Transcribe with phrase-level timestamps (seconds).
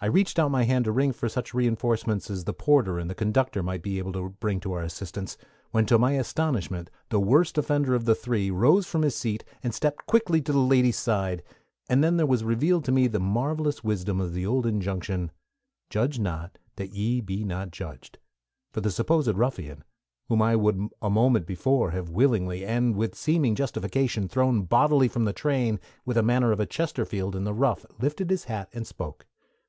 [0.00, 3.14] I reached out my hand to ring for such reinforcements as the porter and the
[3.14, 5.36] conductor might be able to bring to our assistance,
[5.70, 9.72] when to my astonishment the worst offender of the three rose from his seat, and
[9.72, 11.44] stepped quickly to the lady's side
[11.88, 15.30] and then there was revealed to me the marvelous wisdom of the old injunction,
[15.88, 18.18] "Judge not, that ye be not judged";
[18.72, 19.84] for the supposed ruffian,
[20.28, 25.26] whom I would a moment before have willingly, and with seeming justification, thrown bodily from
[25.26, 28.84] the train, with the manner of a Chesterfield in the rough lifted his hat and
[28.84, 29.26] spoke.